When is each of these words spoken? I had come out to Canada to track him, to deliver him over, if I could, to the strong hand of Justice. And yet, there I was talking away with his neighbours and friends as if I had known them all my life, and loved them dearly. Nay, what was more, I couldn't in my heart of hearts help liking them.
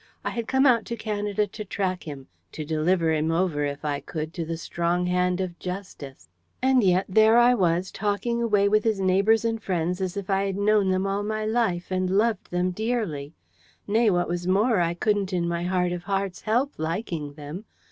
I 0.25 0.31
had 0.31 0.47
come 0.47 0.65
out 0.65 0.83
to 0.85 0.95
Canada 0.95 1.45
to 1.45 1.63
track 1.63 2.05
him, 2.05 2.25
to 2.53 2.65
deliver 2.65 3.13
him 3.13 3.29
over, 3.31 3.65
if 3.65 3.85
I 3.85 3.99
could, 3.99 4.33
to 4.33 4.43
the 4.43 4.57
strong 4.57 5.05
hand 5.05 5.39
of 5.39 5.59
Justice. 5.59 6.27
And 6.59 6.83
yet, 6.83 7.05
there 7.07 7.37
I 7.37 7.53
was 7.53 7.91
talking 7.91 8.41
away 8.41 8.67
with 8.67 8.83
his 8.83 8.99
neighbours 8.99 9.45
and 9.45 9.61
friends 9.61 10.01
as 10.01 10.17
if 10.17 10.27
I 10.27 10.47
had 10.47 10.57
known 10.57 10.89
them 10.89 11.05
all 11.05 11.21
my 11.21 11.45
life, 11.45 11.91
and 11.91 12.09
loved 12.17 12.49
them 12.49 12.71
dearly. 12.71 13.35
Nay, 13.87 14.09
what 14.09 14.27
was 14.27 14.47
more, 14.47 14.79
I 14.79 14.95
couldn't 14.95 15.33
in 15.33 15.47
my 15.47 15.65
heart 15.65 15.91
of 15.91 16.01
hearts 16.05 16.41
help 16.41 16.73
liking 16.79 17.33
them. 17.35 17.65